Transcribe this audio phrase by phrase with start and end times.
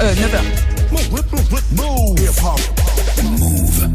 [0.00, 0.40] Euh, 9h.
[3.22, 3.88] Move.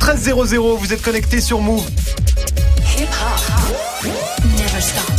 [0.00, 1.84] 13 00, vous êtes connecté sur Move.
[2.96, 4.06] Hip hop.
[4.56, 5.10] Never stop.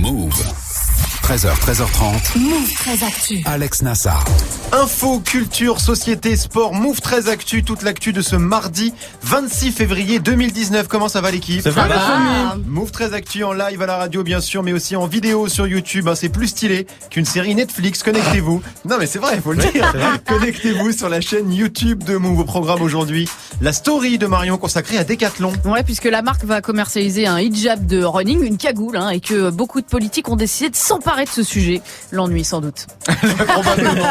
[0.00, 0.32] Move.
[1.22, 2.38] 13h, 13h30.
[2.38, 3.42] Move très actu.
[3.44, 4.24] Alex Nassar.
[4.72, 10.86] Info, culture, société, sport, Move 13 Actu, toute l'actu de ce mardi 26 février 2019.
[10.86, 11.60] Comment ça va l'équipe?
[11.60, 14.72] Ça va, la famille Move 13 Actu en live à la radio bien sûr, mais
[14.72, 16.06] aussi en vidéo sur YouTube.
[16.06, 18.04] hein, c'est plus stylé qu'une série Netflix.
[18.04, 18.62] Connectez-vous.
[18.88, 19.92] Non mais c'est vrai, il faut le dire.
[20.28, 22.38] Connectez-vous sur la chaîne YouTube de Move.
[22.38, 23.28] Au programme aujourd'hui,
[23.60, 25.52] la story de Marion consacrée à Decathlon.
[25.64, 29.50] Ouais, puisque la marque va commercialiser un hijab de running, une cagoule, hein, et que
[29.50, 31.82] beaucoup de politiques ont décidé de s'emparer de ce sujet.
[32.12, 32.86] L'ennui sans doute.
[33.48, 34.06] Probablement.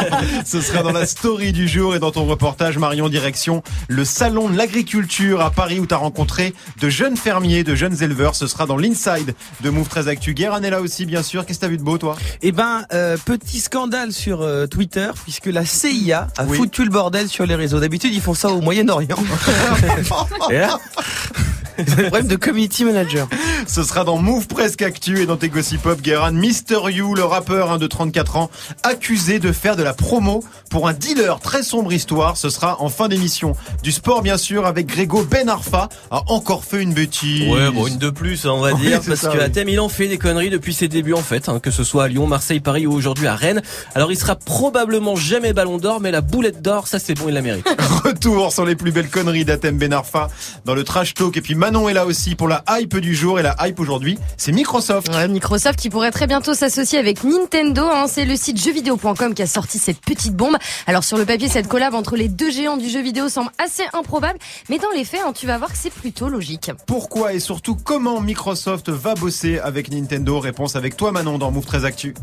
[0.50, 4.48] Ce sera dans la story du jour et dans ton reportage Marion direction le salon
[4.48, 8.34] de l'agriculture à Paris où tu as rencontré de jeunes fermiers, de jeunes éleveurs.
[8.34, 10.34] Ce sera dans l'inside de Move 13 Actu.
[10.34, 11.46] Guérin est là aussi bien sûr.
[11.46, 12.16] Qu'est-ce que t'as vu de beau toi?
[12.42, 16.56] Eh ben, euh, petit scandale sur euh, Twitter, puisque la CIA a Oui.
[16.56, 17.78] foutu le bordel sur les réseaux.
[17.78, 19.18] D'habitude, ils font ça au Moyen-Orient.
[20.50, 20.80] Et là,
[21.86, 23.28] ils ont un problème de community manager.
[23.66, 26.32] Ce sera dans Move Presque Actu et dans tes gossip pop Guérin.
[26.32, 28.50] Mister You, le rappeur hein, de 34 ans,
[28.82, 31.40] accusé de faire de la promo pour un dealer.
[31.40, 32.36] Très sombre histoire.
[32.36, 33.54] Ce sera en fin d'émission.
[33.82, 37.48] Du sport bien sûr avec Grégo Ben Arfa a encore fait une bêtise.
[37.48, 39.70] Ouais, bon, une de plus, hein, on va Oui, dire, parce ça, que oui.
[39.70, 42.08] Il en fait des conneries depuis ses débuts, en fait, hein, que ce soit à
[42.08, 43.62] Lyon, Marseille, Paris ou aujourd'hui à Rennes.
[43.94, 47.34] Alors, il sera probablement jamais ballon d'or, mais la boulette d'or, ça c'est bon, il
[47.34, 47.64] la mérite.
[48.04, 50.28] Retour sur les plus belles conneries d'Athème Benarfa
[50.64, 51.36] dans le trash talk.
[51.36, 53.38] Et puis Manon est là aussi pour la hype du jour.
[53.38, 55.08] Et la hype aujourd'hui, c'est Microsoft.
[55.14, 57.84] Ouais, Microsoft qui pourrait très bientôt s'associer avec Nintendo.
[57.84, 58.06] hein.
[58.08, 60.56] C'est le site jeuxvideo.com qui a sorti cette petite bombe.
[60.88, 63.84] Alors sur le papier, cette collab entre les deux géants du jeu vidéo semble assez
[63.92, 66.72] improbable, mais dans les faits, hein, tu vas voir que c'est plutôt logique.
[66.88, 70.40] Pourquoi et surtout comment Microsoft va bosser avec Nintendo?
[70.40, 72.14] Réponse avec toi Manon dans Move 13 Actu.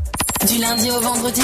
[0.46, 1.42] Du lundi au vendredi.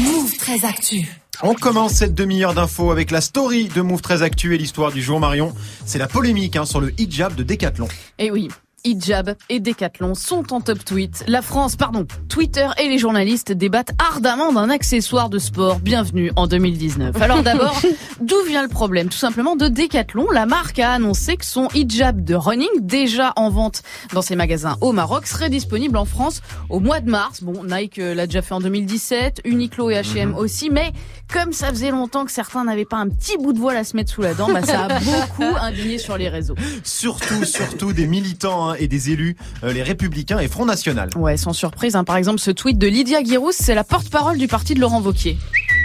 [0.00, 1.08] Move très actu.
[1.40, 5.00] On commence cette demi-heure d'infos avec la story de Move 13 Actu et l'histoire du
[5.00, 5.54] jour Marion.
[5.86, 7.86] C'est la polémique hein, sur le hijab de Decathlon.
[8.18, 8.48] Et oui.
[8.88, 11.22] Hijab et Decathlon sont en top tweet.
[11.28, 15.78] La France, pardon, Twitter et les journalistes débattent ardemment d'un accessoire de sport.
[15.78, 17.20] Bienvenue en 2019.
[17.20, 17.78] Alors d'abord,
[18.22, 19.10] d'où vient le problème?
[19.10, 20.30] Tout simplement de Decathlon.
[20.30, 23.82] La marque a annoncé que son hijab de running, déjà en vente
[24.14, 26.40] dans ses magasins au Maroc, serait disponible en France
[26.70, 27.42] au mois de mars.
[27.42, 30.92] Bon, Nike euh, l'a déjà fait en 2017, Uniqlo et H&M aussi, mais
[31.30, 33.94] comme ça faisait longtemps que certains n'avaient pas un petit bout de voile à se
[33.96, 36.54] mettre sous la dent, bah ça a beaucoup indigné sur les réseaux.
[36.84, 41.10] Surtout, surtout des militants hein, et des élus, euh, les Républicains et Front National.
[41.16, 41.96] Ouais, sans surprise.
[41.96, 42.04] hein.
[42.04, 45.36] Par exemple, ce tweet de Lydia Guirous, c'est la porte-parole du parti de Laurent Vauquier.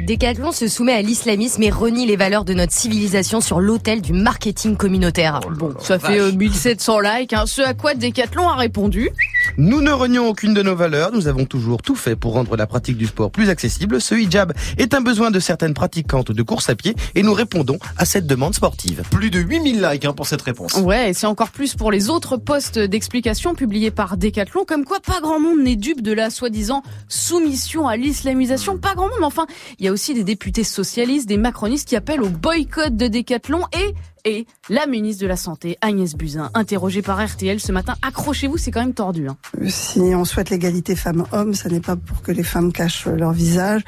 [0.05, 4.11] Decathlon se soumet à l'islamisme et renie les valeurs de notre civilisation sur l'autel du
[4.11, 5.39] marketing communautaire.
[5.57, 7.33] Bon, ça fait euh, 1700 likes.
[7.33, 7.43] Hein.
[7.45, 9.09] Ce à quoi Decathlon a répondu.
[9.57, 11.11] Nous ne renions aucune de nos valeurs.
[11.11, 14.01] Nous avons toujours tout fait pour rendre la pratique du sport plus accessible.
[14.01, 17.77] Ce hijab est un besoin de certaines pratiquantes de course à pied et nous répondons
[17.97, 19.03] à cette demande sportive.
[19.11, 20.73] Plus de 8000 likes hein, pour cette réponse.
[20.77, 24.99] Ouais, et c'est encore plus pour les autres posts d'explication publiés par Decathlon, comme quoi
[24.99, 28.77] pas grand monde n'est dupe de la soi-disant soumission à l'islamisation.
[28.79, 29.45] Pas grand monde, mais enfin,
[29.77, 33.61] il y a aussi des députés socialistes, des macronistes qui appellent au boycott de Decathlon
[33.73, 33.93] et
[34.25, 37.95] et la ministre de la Santé, Agnès Buzyn, interrogée par RTL ce matin.
[38.01, 39.27] Accrochez-vous, c'est quand même tordu.
[39.27, 39.37] Hein.
[39.67, 43.81] Si on souhaite l'égalité femmes-hommes, ça n'est pas pour que les femmes cachent leur visage.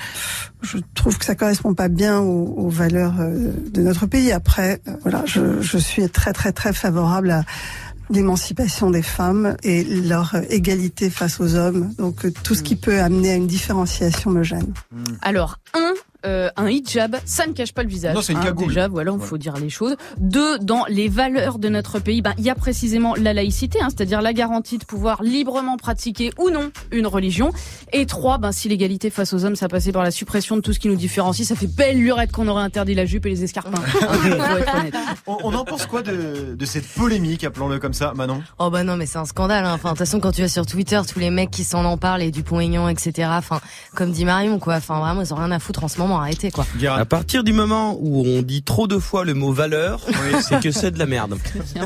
[0.61, 4.31] Je trouve que ça correspond pas bien aux, aux valeurs euh, de notre pays.
[4.31, 7.43] Après, euh, voilà, je, je suis très très très favorable à
[8.09, 11.93] l'émancipation des femmes et leur euh, égalité face aux hommes.
[11.97, 14.73] Donc euh, tout ce qui peut amener à une différenciation me gêne.
[15.21, 15.93] Alors, un,
[16.25, 18.15] euh, un hijab, ça ne cache pas le visage.
[18.15, 18.67] Non, c'est une hein, cagoule.
[18.69, 19.95] Déjà, voilà, il faut dire les choses.
[20.17, 23.87] Deux, dans les valeurs de notre pays, ben, il y a précisément la laïcité, hein,
[23.89, 27.51] c'est-à-dire la garantie de pouvoir librement pratiquer ou non une religion.
[27.93, 30.73] Et trois, ben, si l'égalité face aux hommes, ça passait par la suppression de tout
[30.73, 33.43] ce qui nous différencie, ça fait belle lurette qu'on aurait interdit la jupe et les
[33.43, 33.71] escarpins.
[34.05, 34.89] Hein.
[35.27, 38.41] On, on en pense quoi de, de cette polémique, appelons-le comme ça, Manon?
[38.59, 39.65] Oh bah non mais c'est un scandale.
[39.65, 39.73] hein.
[39.73, 41.97] Enfin de toute façon quand tu vas sur Twitter, tous les mecs qui s'en en
[41.97, 43.29] parlent et Dupont-Aignan, etc.
[43.31, 43.59] Enfin
[43.95, 44.75] comme dit Marion quoi.
[44.75, 46.14] Enfin vraiment ils ont rien à foutre en ce moment.
[46.17, 46.65] Arrêtez quoi.
[46.89, 50.01] À partir du moment où on dit trop de fois le mot valeur,
[50.41, 51.37] c'est que c'est de la merde.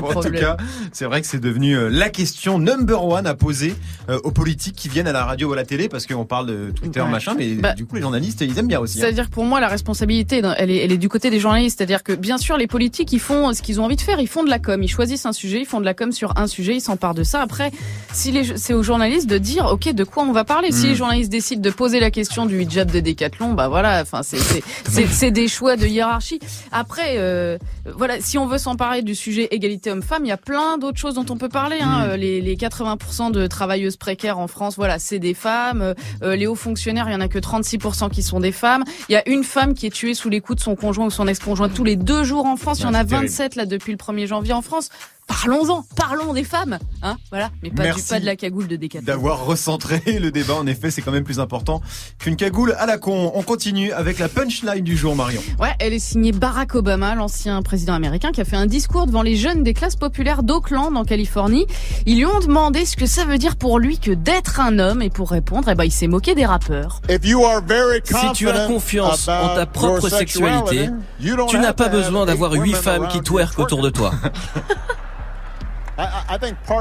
[0.01, 0.57] Bon, en tout cas,
[0.91, 3.73] c'est vrai que c'est devenu euh, la question number one à poser
[4.09, 6.47] euh, aux politiques qui viennent à la radio ou à la télé parce qu'on parle
[6.47, 7.09] de Twitter, Ouais.
[7.09, 8.97] machin, mais Bah, du coup les journalistes ils aiment bien aussi.
[8.99, 9.01] hein.
[9.03, 11.77] C'est-à-dire que pour moi, la responsabilité, elle est, elle est du côté des journalistes.
[11.77, 14.19] C'est-à-dire que bien sûr, les politiques, ils font ce qu'ils ont envie de faire.
[14.19, 14.81] Ils font de la com.
[14.83, 17.23] Ils choisissent un sujet, ils font de la com sur un sujet, ils s'emparent de
[17.23, 17.41] ça.
[17.41, 17.71] Après,
[18.13, 20.71] si c'est aux journalistes de dire, ok, de quoi on va parler.
[20.71, 20.89] Si Mm.
[20.89, 24.01] les journalistes décident de poser la question du hijab de Décathlon, bah voilà.
[24.01, 26.39] Enfin, Enfin, c'est des choix de hiérarchie.
[26.71, 27.57] Après, euh,
[27.95, 31.15] voilà, si on veut s'emparer du sujet égalité homme-femme, il y a plein d'autres choses
[31.15, 31.79] dont on peut parler.
[31.81, 32.07] Hein.
[32.09, 35.93] Euh, Les, les 80% de travailleuses précaires en France, voilà, c'est des femmes.
[36.23, 38.83] Euh, les hauts fonctionnaires, il y en a que 36% qui sont des femmes.
[39.07, 41.11] Il y a une femme qui est tuée sous les coups de son conjoint ou
[41.11, 42.79] son ex-conjoint tous les deux jours en France.
[42.79, 43.27] Il y en a c'est terrible.
[43.27, 44.89] 27 là depuis le 1er janvier en France.
[45.29, 49.05] Parlons-en, parlons des femmes, hein, voilà, mais pas, du, pas de la cagoule de Décathlon.
[49.05, 51.81] D'avoir recentré le débat, en effet, c'est quand même plus important
[52.17, 53.31] qu'une cagoule à la con.
[53.35, 55.39] On continue avec la punchline du jour, Marion.
[55.59, 59.21] Ouais, elle est signée Barack Obama, l'ancien président américain, qui a fait un discours devant
[59.21, 61.67] les jeunes des classes populaires d'Oakland, en Californie.
[62.07, 65.03] Ils lui ont demandé ce que ça veut dire pour lui que d'être un homme,
[65.03, 67.01] et pour répondre, eh ben, il s'est moqué des rappeurs.
[67.07, 70.89] Si tu as confiance en ta propre sexualité,
[71.21, 74.11] tu n'as pas besoin d'avoir huit femmes qui twerkent autour de toi.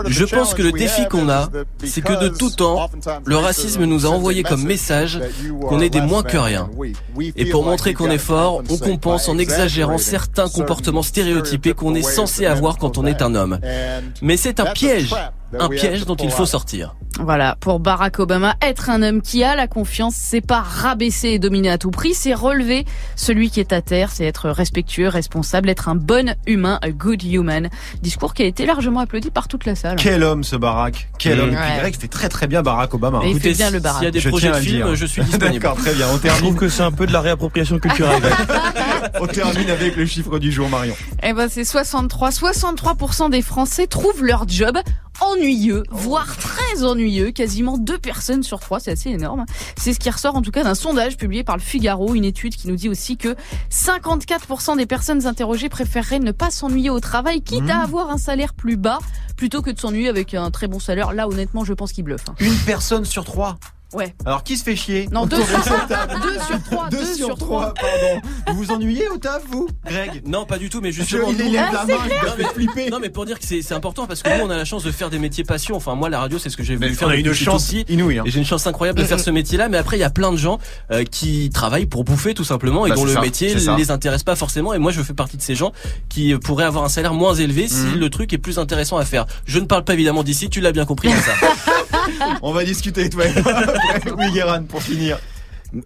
[0.09, 1.49] Je pense que le défi qu'on a,
[1.85, 2.91] c'est que de tout temps,
[3.25, 5.21] le racisme nous a envoyé comme message
[5.61, 6.71] qu'on est des moins que rien.
[7.37, 12.03] Et pour montrer qu'on est fort, on compense en exagérant certains comportements stéréotypés qu'on est
[12.03, 13.59] censé avoir quand on est un homme.
[14.23, 15.15] Mais c'est un piège,
[15.59, 16.95] un piège dont il faut sortir.
[17.19, 21.39] Voilà, pour Barack Obama, être un homme qui a la confiance, c'est pas rabaisser et
[21.39, 22.85] dominer à tout prix, c'est relever
[23.17, 27.23] celui qui est à terre, c'est être respectueux, responsable, être un bon humain, a good
[27.25, 27.69] human.
[28.03, 29.97] Discours qui a été largement applaudi par toute la salle.
[29.97, 31.41] Quel homme ce Barack Quel Mm.
[31.41, 31.93] homme Et puis Ouais.
[31.99, 33.21] Fait très très bien Barack Obama.
[33.25, 33.99] Il Écoutez, fait bien le Barack.
[33.99, 35.59] S'il y a des Je projets de films, je suis disponible.
[35.63, 36.07] D'accord, très bien.
[36.09, 38.23] On Je trouve termine, que c'est un peu de la réappropriation culturelle.
[39.21, 40.95] on termine avec le chiffre du jour, Marion.
[41.23, 42.31] Eh ben, c'est 63.
[42.31, 44.79] 63% des Français trouvent leur job
[45.21, 47.08] ennuyeux, voire très ennuyeux.
[47.33, 49.45] Quasiment deux personnes sur trois, c'est assez énorme.
[49.77, 52.55] C'est ce qui ressort en tout cas d'un sondage publié par le Figaro, une étude
[52.55, 53.35] qui nous dit aussi que
[53.71, 58.55] 54% des personnes interrogées préféreraient ne pas s'ennuyer au travail, quitte à avoir un salaire
[58.55, 58.99] plus bas,
[59.37, 61.13] plutôt que de s'ennuyer avec un très bon salaire.
[61.13, 62.29] Là, honnêtement, je pense qu'ils bluffent.
[62.29, 62.35] hein.
[62.41, 63.57] Une personne sur trois.
[63.95, 64.15] Ouais.
[64.27, 66.15] Alors qui se fait chier Non, deux Autour de sur cette table.
[66.23, 68.21] Deux sur trois, Deux sur trois, pardon.
[68.49, 71.29] Vous vous ennuyez au taf, vous Greg Non, pas du tout, mais Je, justement.
[71.31, 72.91] il nous- élève la main, Non, me mais- flipper.
[72.91, 74.83] Non mais pour dire que c'est c'est important parce que nous on a la chance
[74.85, 75.75] de faire des métiers passion.
[75.77, 78.19] Enfin moi la radio c'est ce que j'ai voulu faire on a une chance inouïe.
[78.19, 78.25] hein.
[78.27, 80.33] Et j'ai une chance incroyable de faire ce métier-là, mais après il y a plein
[80.33, 80.59] de gens
[80.91, 84.23] euh, qui travaillent pour bouffer tout simplement et Bah, dont le ça, métier les intéresse
[84.23, 84.75] pas forcément.
[84.75, 85.73] Et moi je fais partie de ces gens
[86.11, 87.99] qui euh, pourraient avoir un salaire moins élevé si Mhm.
[88.01, 89.25] le truc est plus intéressant à faire.
[89.47, 91.11] Je ne parle pas évidemment d'ici, tu l'as bien compris.
[91.11, 91.33] ça.
[92.43, 93.25] On va discuter avec toi.
[93.27, 94.11] après.
[94.13, 95.19] oui, Guérin, pour finir.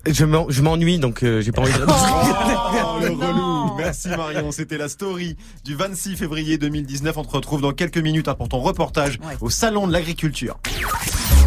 [0.07, 1.85] je m'en- je m'ennuie, donc euh, j'ai pas envie de...
[1.87, 3.75] Oh, le relou.
[3.77, 4.53] Merci Marion.
[4.53, 7.17] C'était la story du 26 février 2019.
[7.17, 9.35] On te retrouve dans quelques minutes hein, pour ton reportage Ouais.
[9.41, 10.59] au salon de l'agriculture.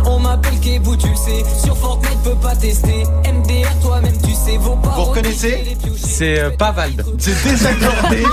[0.06, 1.44] On m'appelle Kebou, tu le sais.
[1.64, 3.04] Sur Fortnite, peut pas tester.
[3.26, 4.58] MDR, toi-même, tu sais.
[4.58, 7.04] Vos Vous reconnaissez C'est euh, pas Vald.
[7.18, 8.24] C'est désaccordé,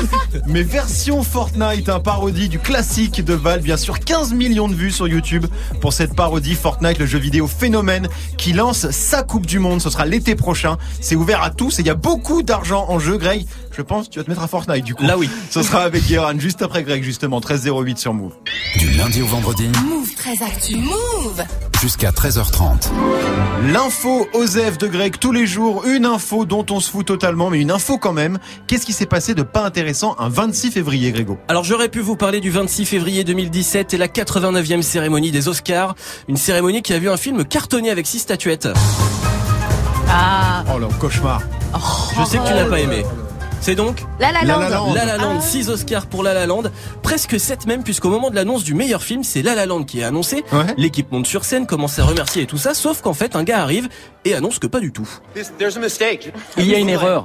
[0.47, 3.63] mais version Fortnite, un parodie du classique de Valve.
[3.63, 5.47] Bien sûr, 15 millions de vues sur YouTube
[5.81, 9.81] pour cette parodie Fortnite, le jeu vidéo phénomène qui lance sa Coupe du Monde.
[9.81, 10.77] Ce sera l'été prochain.
[11.01, 13.47] C'est ouvert à tous et il y a beaucoup d'argent en jeu, Greg.
[13.73, 15.05] Je pense que tu vas te mettre à Fortnite du coup.
[15.05, 15.31] Là oui.
[15.51, 18.33] Ce sera avec Guéran juste après Greg justement 1308 sur Move.
[18.79, 20.77] Du lundi au vendredi Move très actu.
[20.77, 21.43] Move
[21.81, 22.89] jusqu'à 13h30.
[23.73, 27.61] L'info Osef de Greg tous les jours, une info dont on se fout totalement, mais
[27.61, 28.39] une info quand même.
[28.67, 31.39] Qu'est-ce qui s'est passé de pas intéressant un 26 février, Grégo?
[31.49, 35.95] Alors j'aurais pu vous parler du 26 février 2017 et la 89e cérémonie des Oscars,
[36.29, 38.69] une cérémonie qui a vu un film cartonné avec six statuettes.
[40.09, 41.43] Ah, Oh là, cauchemar.
[42.19, 43.05] Je sais que tu n'as pas aimé.
[43.63, 44.59] C'est donc La La La Land.
[44.59, 44.93] La Land.
[44.95, 46.65] La La Land, 6 Oscars pour La La Land,
[47.01, 50.01] presque 7 même puisqu'au moment de l'annonce du meilleur film, c'est La La Land qui
[50.01, 50.43] est annoncé.
[50.53, 50.67] Ouais.
[50.77, 53.61] L'équipe monte sur scène, commence à remercier et tout ça, sauf qu'en fait un gars
[53.63, 53.89] arrive
[54.25, 55.09] et annonce que pas du tout.
[56.57, 57.25] Il y a une erreur.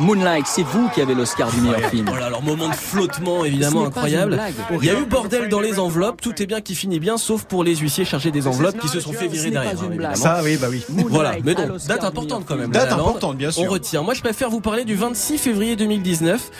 [0.00, 2.06] Moonlight, c'est vous qui avez l'Oscar du meilleur film.
[2.08, 4.40] Voilà, alors moment de flottement évidemment incroyable.
[4.80, 7.44] Il y a eu bordel dans les enveloppes, tout est bien qui finit bien, sauf
[7.44, 9.74] pour les huissiers chargés des enveloppes qui se sont fait virer derrière.
[9.80, 10.14] hein.
[10.14, 10.84] Ça, oui, bah oui.
[11.08, 12.70] Voilà, mais donc, date importante quand même.
[12.72, 13.62] Date importante, bien sûr.
[13.64, 14.02] On retient.
[14.02, 16.50] Moi, je préfère vous parler du 26 février 2019.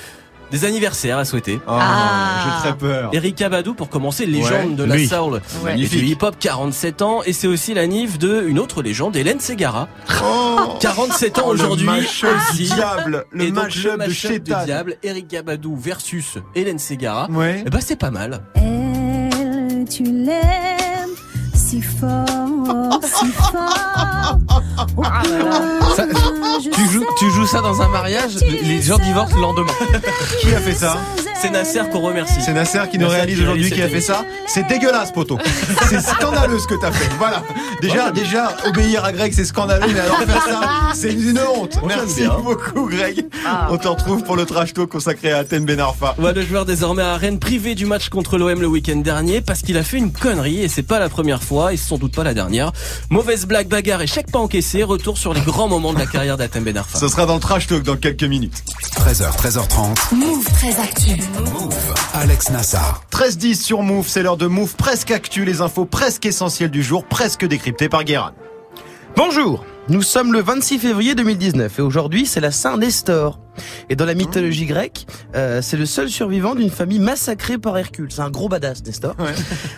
[0.53, 1.61] Des anniversaires à souhaiter.
[1.67, 2.43] Oh, Ah.
[2.45, 3.11] J'ai très peur.
[3.15, 5.07] Eric Abadou, pour commencer, légende Ouais, de la lui.
[5.09, 5.81] soul Ouais.
[5.81, 7.23] et du hip-hop, 47 ans.
[7.25, 9.89] Et c'est aussi la nif de une autre légende, Hélène Segara.
[10.23, 12.65] Oh 47 ans Oh, aujourd'hui Le aussi.
[12.65, 13.25] diable.
[13.31, 17.31] Le et donc, le de du diable, Eric Abadou versus Hélène Segara.
[17.31, 17.63] Ouais.
[17.67, 18.41] Eh ben, c'est pas mal.
[18.57, 20.90] Elle, tu l'aimes
[21.71, 24.39] si fort, si fort.
[25.05, 25.61] Ah là là.
[25.79, 26.05] point, Ça-
[26.65, 29.73] je Tu joues, tu joues ça dans un mariage, les gens divorcent le lendemain.
[30.41, 30.97] Qui a fait ça
[31.41, 32.41] C'est Nasser qu'on remercie.
[32.45, 34.25] C'est Nasser qui nous Nasser réalise aujourd'hui qui a fait ça.
[34.49, 35.39] C'est dégueulasse, poteau.
[35.89, 37.09] C'est scandaleux ce que t'as fait.
[37.19, 37.43] Voilà.
[37.81, 40.61] Déjà, déjà, obéir à Greg, c'est scandaleux, mais alors faire ça,
[40.93, 41.79] c'est une honte.
[41.87, 43.27] Merci beaucoup, Greg.
[43.47, 43.69] Ah.
[43.71, 46.15] On te retrouve pour le trash talk consacré à Athènes Benarfa.
[46.19, 49.61] Voilà le joueur désormais à Rennes privé du match contre l'OM le week-end dernier parce
[49.63, 52.25] qu'il a fait une connerie et c'est pas la première fois et sans doute pas
[52.25, 52.73] la dernière.
[53.11, 56.37] Mauvaise blague, bagarre et chèque pas encaissé, retour sur les grands moments de la carrière
[56.37, 56.99] d'Atem Ben Arfa.
[56.99, 58.63] Ce sera dans le trash talk dans quelques minutes.
[58.97, 60.15] 13h, 13h30.
[60.15, 61.11] Move très actu.
[61.53, 61.95] Move.
[62.15, 63.03] Alex Nassar.
[63.13, 67.05] 13-10 sur Move, c'est l'heure de Move presque actu, les infos presque essentielles du jour,
[67.05, 68.33] presque décryptées par Guérin.
[69.17, 73.39] Bonjour, nous sommes le 26 février 2019 et aujourd'hui c'est la Saint Nestor.
[73.89, 78.11] Et dans la mythologie grecque, euh, c'est le seul survivant d'une famille massacrée par Hercule.
[78.11, 79.17] C'est un gros badass, Nestor.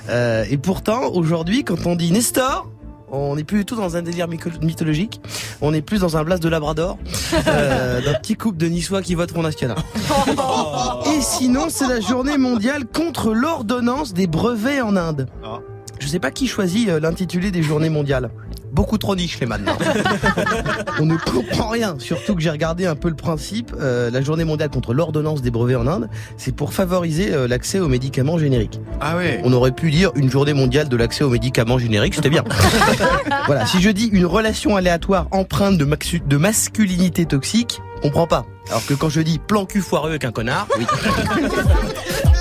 [0.08, 2.68] Euh, et pourtant, aujourd'hui, quand on dit Nestor,
[3.10, 5.20] on n'est plus du tout dans un délire mythologique.
[5.60, 6.98] On est plus dans un blast de Labrador,
[7.46, 9.76] euh, d'un petit couple de Niçois qui vote Front National.
[11.06, 15.28] Et sinon, c'est la journée mondiale contre l'ordonnance des brevets en Inde.
[16.02, 18.30] Je sais pas qui choisit euh, l'intitulé des journées mondiales.
[18.72, 19.76] Beaucoup trop niche les maintenant.
[20.98, 23.72] On ne comprend rien, surtout que j'ai regardé un peu le principe.
[23.80, 27.78] Euh, la journée mondiale contre l'ordonnance des brevets en Inde, c'est pour favoriser euh, l'accès
[27.78, 28.80] aux médicaments génériques.
[29.00, 29.40] Ah ouais.
[29.44, 32.42] On aurait pu dire une journée mondiale de l'accès aux médicaments génériques, c'était bien.
[33.46, 38.26] voilà, si je dis une relation aléatoire empreinte de, maxu- de masculinité toxique, on comprend
[38.26, 38.44] pas.
[38.70, 40.84] Alors que quand je dis plan cul foireux avec un connard, oui.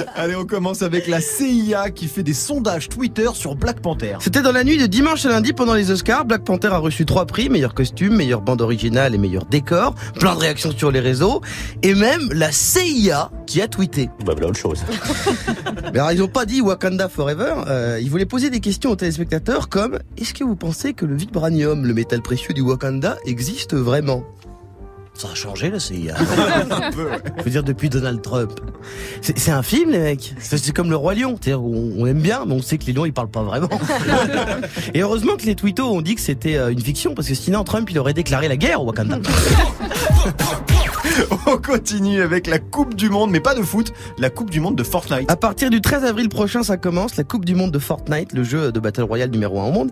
[0.14, 4.16] Allez, on commence avec la CIA qui fait des sondages Twitter sur Black Panther.
[4.20, 6.24] C'était dans la nuit de dimanche à lundi pendant les Oscars.
[6.24, 9.94] Black Panther a reçu trois prix, meilleur costume, meilleure bande originale et meilleur décor.
[10.18, 11.40] Plein de réactions sur les réseaux.
[11.82, 14.08] Et même la CIA qui a tweeté.
[14.24, 14.82] Bah voilà autre chose.
[15.92, 17.54] Mais alors ils ont pas dit Wakanda Forever.
[17.68, 21.16] Euh, ils voulaient poser des questions aux téléspectateurs comme Est-ce que vous pensez que le
[21.16, 24.24] vibranium, le métal précieux du Wakanda, existe vraiment?
[25.18, 26.14] Ça a changé la CIA.
[27.38, 28.52] Je veux dire depuis Donald Trump.
[29.20, 30.34] C'est un film les mecs.
[30.38, 31.36] C'est comme le roi lion.
[31.40, 33.68] C'est-à-dire, On, on aime bien, mais on sait que les lions ils parlent pas vraiment.
[34.94, 37.64] Et heureusement que les twittos ont dit que c'était euh, une fiction parce que sinon
[37.64, 39.18] Trump il aurait déclaré la guerre au Wakanda.
[41.46, 44.76] On continue avec la Coupe du Monde, mais pas de foot, la Coupe du Monde
[44.76, 45.30] de Fortnite.
[45.30, 48.44] À partir du 13 avril prochain, ça commence la Coupe du Monde de Fortnite, le
[48.44, 49.90] jeu de Battle Royale numéro 1 au monde.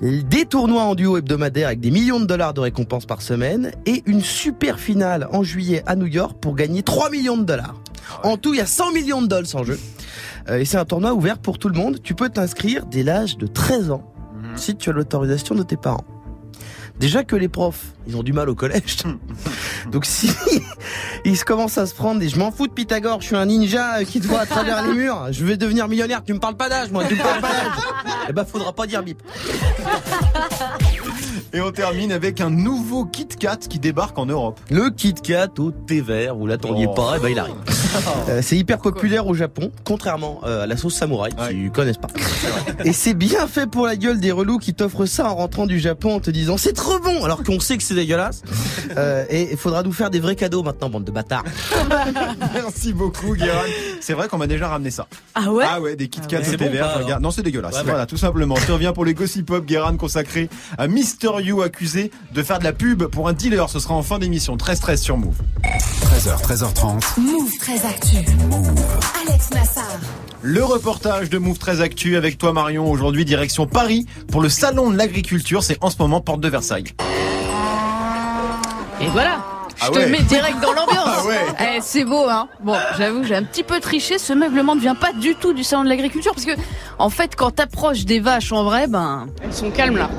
[0.00, 4.02] Des tournois en duo hebdomadaires avec des millions de dollars de récompenses par semaine et
[4.06, 7.74] une super finale en juillet à New York pour gagner 3 millions de dollars.
[8.22, 9.78] En tout, il y a 100 millions de dollars en jeu.
[10.48, 12.02] Euh, Et c'est un tournoi ouvert pour tout le monde.
[12.02, 14.10] Tu peux t'inscrire dès l'âge de 13 ans
[14.56, 16.04] si tu as l'autorisation de tes parents.
[16.98, 18.98] Déjà que les profs, ils ont du mal au collège.
[19.90, 20.30] Donc si
[21.24, 23.46] ils se commencent à se prendre des je m'en fous de Pythagore, je suis un
[23.46, 26.56] ninja qui te voit à travers les murs, je vais devenir millionnaire, tu me parles
[26.56, 28.16] pas d'âge moi, tu me parles pas d'âge.
[28.28, 29.20] Eh ben faudra pas dire bip.
[31.54, 34.58] Et on termine avec un nouveau Kit Kat qui débarque en Europe.
[34.70, 36.94] Le Kit Kat au thé vert, vous l'attendiez Oh.
[36.94, 37.54] pas, et ben il arrive.
[38.28, 42.08] Euh, c'est hyper populaire au Japon, contrairement euh, à la sauce samouraï, qui connaissent pas.
[42.84, 45.78] Et c'est bien fait pour la gueule des relous qui t'offrent ça en rentrant du
[45.78, 48.42] Japon en te disant c'est trop bon, alors qu'on sait que c'est dégueulasse.
[48.96, 51.42] Euh, et il faudra nous faire des vrais cadeaux maintenant, bande de bâtards.
[52.54, 53.64] Merci beaucoup, Guérin.
[54.00, 55.08] C'est vrai qu'on m'a déjà ramené ça.
[55.34, 56.48] Ah ouais Ah ouais, des Kit Kat ouais.
[56.48, 56.84] au thé bon, vert.
[56.86, 57.22] pas, alors regarde.
[57.22, 57.72] Non, c'est dégueulasse.
[57.72, 57.84] Ouais, ouais.
[57.86, 58.54] voilà, tout simplement.
[58.64, 62.72] Tu reviens pour les Gossip Pop, Guérin consacré à Mister Accusé de faire de la
[62.72, 63.68] pub pour un dealer.
[63.70, 64.56] Ce sera en fin d'émission.
[64.56, 65.36] 13-13 sur Move.
[65.62, 67.20] 13h, 13h30.
[67.20, 68.16] Move très actu.
[69.26, 69.84] Alex Nassar.
[70.42, 72.90] Le reportage de Move 13 Actu avec toi Marion.
[72.90, 75.62] Aujourd'hui, direction Paris pour le salon de l'agriculture.
[75.62, 76.84] C'est en ce moment porte de Versailles.
[79.00, 79.38] Et voilà.
[79.76, 80.06] Je Ah te ouais.
[80.08, 81.00] mets direct dans l'ambiance.
[81.16, 81.46] Ah ouais.
[81.76, 82.48] Eh, c'est beau, hein.
[82.62, 84.18] Bon, j'avoue, j'ai un petit peu triché.
[84.18, 86.52] Ce meublement ne vient pas du tout du salon de l'agriculture parce que,
[86.98, 90.10] en fait, quand t'approches des vaches en vrai, ben, elles sont calmes là.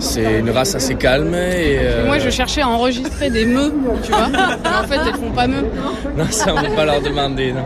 [0.00, 1.78] C'est une race assez calme et.
[1.80, 3.72] euh, Moi, je cherchais à enregistrer des meufs,
[4.04, 4.28] tu vois.
[4.28, 4.38] Mais
[4.68, 5.64] en fait, elles font pas meufs.
[6.16, 7.52] Non, ça on peut pas leur demander.
[7.52, 7.64] Non.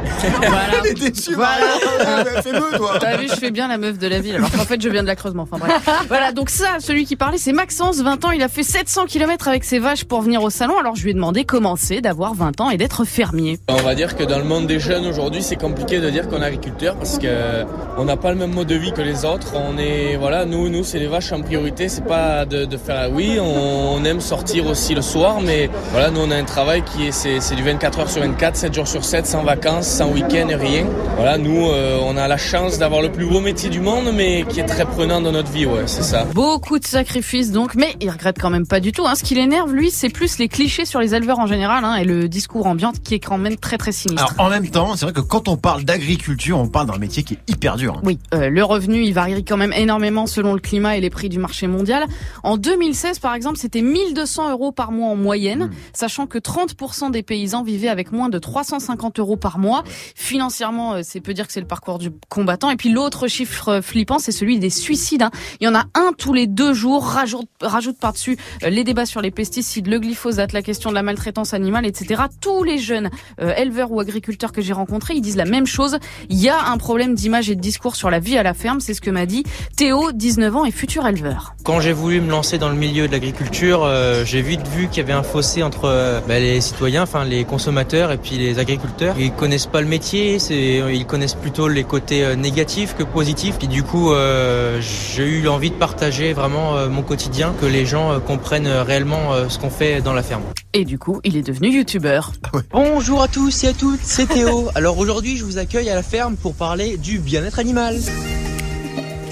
[0.82, 1.34] Elle est déçue.
[1.36, 2.94] Euh, Fais-le, toi.
[3.00, 5.02] T'as vu, je fais bien la meuf de la ville, alors qu'en fait, je viens
[5.02, 5.42] de la Creusement.
[5.50, 5.88] Enfin bref.
[6.08, 8.30] Voilà, donc ça, celui qui parlait, c'est Maxence, 20 ans.
[8.30, 10.78] Il a fait 700 km avec ses vaches pour venir au salon.
[10.78, 13.58] Alors je lui ai demandé comment c'est d'avoir 20 ans et d'être fermier.
[13.68, 16.40] On va dire que dans le monde des jeunes aujourd'hui, c'est compliqué de dire qu'on
[16.42, 17.64] est agriculteur parce que
[17.98, 19.54] on n'a pas le même mode de vie que les autres.
[19.54, 21.88] On est, voilà, nous, nous, c'est les vaches en priorité.
[21.88, 26.10] C'est pas de, de faire, oui, on, on aime sortir aussi le soir, mais voilà,
[26.10, 28.74] nous, on a un travail qui est, c'est, c'est du 24 heures sur 24, 7
[28.74, 30.86] jours sur 7, sans vacances, sans week-end, rien.
[31.16, 34.44] Voilà, nous, euh, on a la chance d'avoir le plus beau métier du monde, mais
[34.48, 36.24] qui est très prenant dans notre vie, ouais, c'est ça.
[36.34, 39.06] Beaucoup de sacrifices donc, mais il regrette quand même pas du tout.
[39.06, 39.14] Hein.
[39.14, 42.04] Ce qui l'énerve, lui, c'est plus les clichés sur les éleveurs en général hein, et
[42.04, 44.34] le discours ambiant qui est quand même très très sinistre.
[44.36, 47.22] Alors, en même temps, c'est vrai que quand on parle d'agriculture, on parle d'un métier
[47.22, 47.94] qui est hyper dur.
[47.96, 48.02] hein.
[48.04, 51.28] Oui, euh, le revenu, il varie quand même énormément selon le climat et les prix
[51.28, 52.04] du marché mondial.
[52.42, 57.22] En 2016, par exemple, c'était 1200 euros par mois en moyenne, sachant que 30% des
[57.22, 59.84] paysans vivaient avec moins de 350 euros par mois.
[60.14, 62.70] Financièrement, euh, c'est peut dire que c'est le parcours du combattant.
[62.70, 65.22] Et puis l'autre chiffre euh, flippant, c'est celui des suicides.
[65.22, 65.30] hein.
[65.60, 67.04] Il y en a un tous les deux jours.
[67.04, 71.02] Rajoute, rajoute par-dessus euh, les débats sur les pesticides, le glyphosate, la question de la
[71.02, 72.22] maltraitance animale, etc.
[72.40, 75.98] Tous les jeunes euh, éleveurs ou agriculteurs que j'ai rencontrés, ils disent la même chose.
[76.28, 78.80] Il y a un problème d'image et de discours sur la vie à la ferme.
[78.80, 79.44] C'est ce que m'a dit
[79.76, 81.54] Théo, 19 ans et futur éleveur.
[81.64, 84.96] Quand j'ai voulu me lancer dans le milieu de l'agriculture, euh, j'ai vite vu qu'il
[84.96, 88.58] y avait un fossé entre euh, bah, les citoyens, enfin les consommateurs et puis les
[88.58, 89.14] agriculteurs.
[89.16, 93.58] Ils connaissent pas le métier, ils connaissent plutôt les côtés euh, négatifs que positifs.
[93.62, 97.86] Et du coup, euh, j'ai eu envie de partager vraiment euh, mon quotidien, que les
[97.86, 100.42] gens euh, comprennent réellement euh, ce qu'on fait dans la ferme.
[100.72, 102.32] Et du coup, il est devenu youtubeur.
[102.72, 104.68] Bonjour à tous et à toutes, c'est Théo.
[104.74, 107.98] Alors aujourd'hui, je vous accueille à la ferme pour parler du bien-être animal.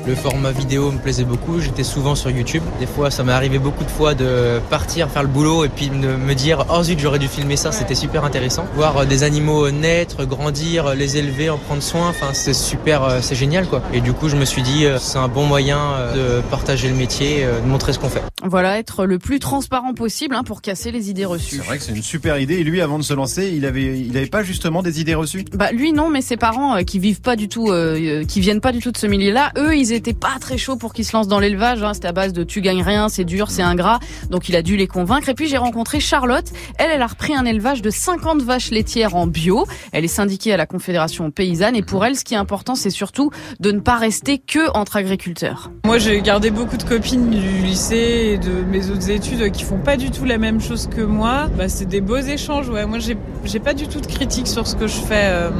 [0.07, 2.63] Le format vidéo me plaisait beaucoup, j'étais souvent sur YouTube.
[2.81, 5.89] Des fois, ça m'est arrivé beaucoup de fois de partir faire le boulot et puis
[5.89, 8.67] de me dire Oh zut, j'aurais dû filmer ça, c'était super intéressant.
[8.75, 13.05] Voir euh, des animaux naître, grandir, euh, les élever, en prendre soin, enfin c'est super,
[13.05, 13.83] euh, c'est génial quoi.
[13.93, 16.89] Et du coup, je me suis dit euh, c'est un bon moyen euh, de partager
[16.89, 18.23] le métier, euh, de montrer ce qu'on fait.
[18.43, 21.57] Voilà, être le plus transparent possible hein, pour casser les idées reçues.
[21.57, 22.55] C'est vrai que c'est une super idée.
[22.55, 25.45] Et lui, avant de se lancer, il avait, il avait pas justement des idées reçues?
[25.53, 28.41] Bah lui non, mais ses parents euh, qui vivent pas du tout, euh, euh, qui
[28.41, 31.05] viennent pas du tout de ce milieu-là, eux ils étaient pas très chauds pour qu'ils
[31.05, 31.83] se lancent dans l'élevage.
[31.83, 31.95] Hein.
[31.95, 33.99] C'était à base de tu gagnes rien, c'est dur, c'est ingrat.
[34.31, 35.29] Donc il a dû les convaincre.
[35.29, 36.47] Et puis j'ai rencontré Charlotte.
[36.79, 39.67] Elle, elle a repris un élevage de 50 vaches laitières en bio.
[39.93, 41.77] Elle est syndiquée à la Confédération paysanne.
[41.77, 43.31] Et pour elle, ce qui est important, c'est surtout
[43.61, 45.71] de ne pas rester que entre agriculteurs.
[45.85, 49.79] Moi, j'ai gardé beaucoup de copines du lycée et de mes autres études qui font
[49.79, 51.49] pas du tout la même chose que moi.
[51.57, 52.69] Bah, c'est des beaux échanges.
[52.69, 55.29] Ouais, moi, j'ai pas du tout de critique sur ce que je fais.
[55.31, 55.51] euh.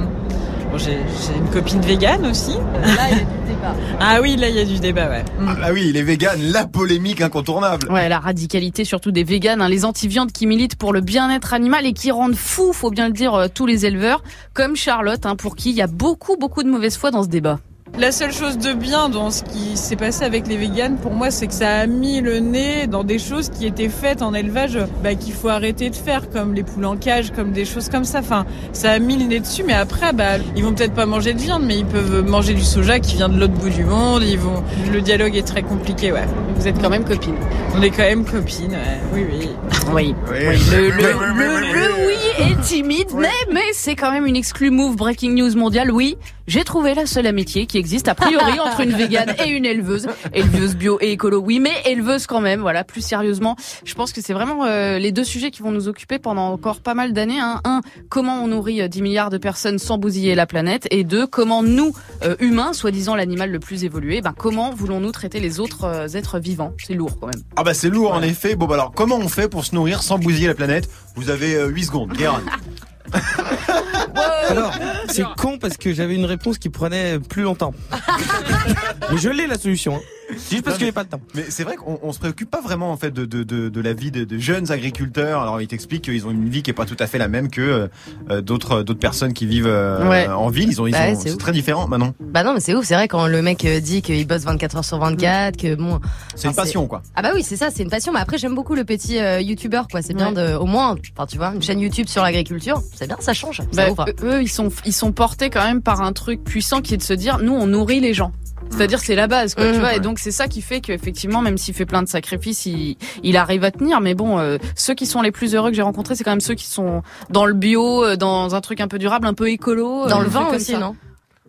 [0.71, 2.53] Bon, j'ai j'ai une copine végane aussi.
[2.53, 3.75] Là, il y a du débat.
[4.01, 5.23] Ah oui, là, il y a du débat, ouais.
[5.39, 5.47] Mm.
[5.49, 7.91] Ah bah oui, les véganes, la polémique incontournable.
[7.91, 11.85] Ouais, la radicalité surtout des véganes, hein, les anti-viandes qui militent pour le bien-être animal
[11.87, 14.23] et qui rendent fou, faut bien le dire, euh, tous les éleveurs,
[14.55, 17.29] comme Charlotte, hein, pour qui il y a beaucoup, beaucoup de mauvaise foi dans ce
[17.29, 17.59] débat.
[17.99, 21.31] La seule chose de bien dans ce qui s'est passé avec les véganes, pour moi,
[21.31, 24.79] c'est que ça a mis le nez dans des choses qui étaient faites en élevage,
[25.05, 28.05] bah, qu'il faut arrêter de faire, comme les poules en cage, comme des choses comme
[28.05, 28.21] ça.
[28.21, 31.35] Enfin, ça a mis le nez dessus, mais après, bah, ils vont peut-être pas manger
[31.35, 34.23] de viande, mais ils peuvent manger du soja qui vient de l'autre bout du monde.
[34.23, 34.63] Ils vont.
[34.91, 36.25] Le dialogue est très compliqué, ouais.
[36.57, 37.37] Vous êtes quand même copines.
[37.77, 39.01] On est quand même copines, ouais.
[39.13, 39.49] oui, oui.
[39.93, 40.15] Oui.
[40.31, 42.15] Le, le, le- le oui
[42.53, 45.91] est timide, mais, mais c'est quand même une exclue move breaking news mondiale.
[45.91, 46.17] Oui,
[46.47, 50.07] j'ai trouvé la seule amitié qui existe a priori entre une végane et une éleveuse.
[50.33, 52.61] Éleveuse bio et écolo, oui, mais éleveuse quand même.
[52.61, 55.89] Voilà, plus sérieusement, je pense que c'est vraiment euh, les deux sujets qui vont nous
[55.89, 57.41] occuper pendant encore pas mal d'années.
[57.41, 57.61] Hein.
[57.65, 61.27] Un, comment on nourrit euh, 10 milliards de personnes sans bousiller la planète, et deux,
[61.27, 65.85] comment nous, euh, humains, soi-disant l'animal le plus évolué, ben comment voulons-nous traiter les autres
[65.85, 66.75] euh, êtres vivants?
[66.79, 67.43] C'est lourd quand même.
[67.57, 68.57] Ah bah c'est lourd en effet.
[68.57, 70.89] Bon bah alors comment on fait pour se nourrir sans bousiller la planète?
[71.17, 72.43] Vous avez euh, 8 secondes, Guérin.
[74.49, 74.73] Alors,
[75.09, 77.73] c'est con parce que j'avais une réponse qui prenait plus longtemps.
[79.11, 79.97] Mais je l'ai la solution.
[79.97, 80.01] hein.
[80.37, 81.21] C'est juste parce qu'il n'y avait pas de temps.
[81.35, 83.81] Mais c'est vrai qu'on on se préoccupe pas vraiment en fait de, de, de, de
[83.81, 85.43] la vie de, de jeunes agriculteurs.
[85.43, 87.51] Alors ils t'expliquent qu'ils ont une vie qui est pas tout à fait la même
[87.51, 87.89] que euh,
[88.31, 90.27] euh, d'autres d'autres personnes qui vivent euh, Ouais.
[90.29, 90.69] en ville.
[90.71, 92.15] Ils ont, ils Bah ouais, c'est très différent maintenant.
[92.21, 94.77] Bah non, mais c'est ouf, c'est vrai quand le mec euh, dit qu'il bosse 24
[94.77, 96.01] heures sur 24, que bon.
[96.35, 97.03] C'est une passion quoi.
[97.15, 98.13] Ah bah oui, c'est ça, c'est une passion.
[98.13, 100.03] Mais après, j'aime beaucoup le petit euh, youtubeur, quoi.
[100.03, 103.17] C'est bien de, au moins, enfin tu vois, une chaîne YouTube sur l'agriculture, c'est bien,
[103.21, 103.59] ça change.
[103.59, 104.07] Ça Bah, ouvre.
[104.23, 107.03] eux, ils sont, ils sont portés quand même par un truc puissant qui est de
[107.03, 108.33] se dire, nous, on nourrit les gens.
[108.71, 109.73] C'est-à-dire, c'est la base, quoi, Mmh.
[109.73, 109.95] tu vois.
[109.95, 113.37] Et donc, c'est ça qui fait qu'effectivement, même s'il fait plein de sacrifices, il, il
[113.37, 114.01] arrive à tenir.
[114.01, 116.41] Mais bon, euh, ceux qui sont les plus heureux que j'ai rencontrés, c'est quand même
[116.41, 119.51] ceux qui sont dans le bio, euh, dans un truc un peu durable, un peu
[119.51, 120.07] écolo.
[120.09, 120.79] Dans euh, le des vin aussi, ça.
[120.79, 120.97] non?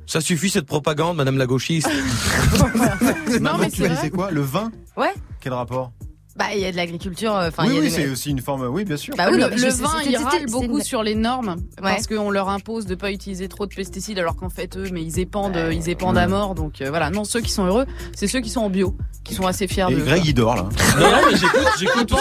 [0.07, 1.89] Ça suffit cette propagande, madame la gauchiste.
[3.39, 4.29] Non mais tu as quoi?
[4.31, 4.71] Le vin?
[4.97, 5.13] Ouais.
[5.39, 5.91] Quel rapport?
[6.37, 7.35] Bah il y a de l'agriculture.
[7.35, 8.65] euh, Enfin, Oui il y a oui des- c'est aussi une forme.
[8.67, 9.13] Oui bien sûr.
[9.17, 11.91] Bah oui, le non, le vin, râlent c'était beaucoup une- sur les normes Ouais.
[11.93, 15.01] parce qu'on leur impose de pas utiliser trop de pesticides alors qu'en fait eux, mais
[15.03, 16.55] ils épandent, euh, ils épandent à mort.
[16.55, 19.33] Donc euh, voilà, non, ceux qui sont heureux, c'est ceux qui sont en bio, qui
[19.33, 20.01] sont assez fiers Et de.
[20.01, 20.63] Greg il dort là.
[20.97, 22.17] Non, non, mais j'écoute, j'écoute vin,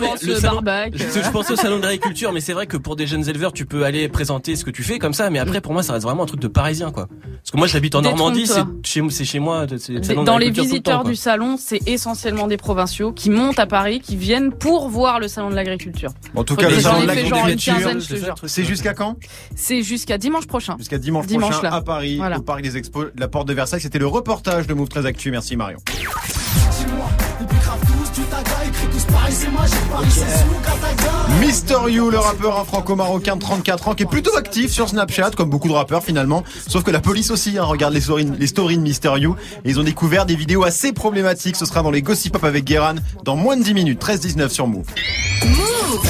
[0.00, 0.92] pensent le salon- barbac.
[0.94, 3.52] Je, je pense au salon de l'agriculture, mais c'est vrai que pour des jeunes éleveurs,
[3.52, 5.92] tu peux aller présenter ce que tu fais comme ça, mais après, pour moi, ça
[5.92, 7.08] reste vraiment un truc de parisien, quoi.
[7.08, 9.66] Parce que moi, j'habite en Normandie, c'est chez, moi,
[10.24, 14.52] Dans les visiteurs du salon, c'est essentiellement des provinciaux qui montent à Paris, qui viennent
[14.52, 16.10] pour voir le salon de l'agriculture.
[16.36, 18.34] En tout Faut cas le salon de l'agriculture.
[18.46, 19.16] C'est jusqu'à quand?
[19.56, 20.76] C'est jusqu'à dimanche prochain.
[20.78, 21.74] Jusqu'à dimanche, Dimanche, prochain là.
[21.76, 22.38] à Paris, Voilà.
[22.38, 23.80] au Parc des Expos, la porte de Versailles.
[23.80, 25.32] C'était le reportage de Move 13 Actu.
[25.32, 25.78] Merci Marion.
[31.40, 35.50] Mister You, le rappeur franco-marocain de 34 ans qui est plutôt actif sur Snapchat, comme
[35.50, 36.44] beaucoup de rappeurs finalement.
[36.66, 39.70] Sauf que la police aussi hein, regarde les stories, les stories de Mister You et
[39.70, 41.56] ils ont découvert des vidéos assez problématiques.
[41.56, 44.04] Ce sera dans les Gossip Pop avec Guéran dans moins de 10 minutes.
[44.04, 44.86] 13-19 sur Move.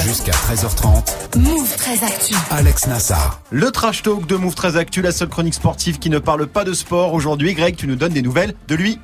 [0.05, 2.35] Jusqu'à 13h30, Move très actu.
[2.51, 3.41] Alex Nassar.
[3.51, 6.63] Le trash talk de Move 13 Actu, la seule chronique sportive qui ne parle pas
[6.63, 7.13] de sport.
[7.13, 8.99] Aujourd'hui, Greg, tu nous donnes des nouvelles de lui.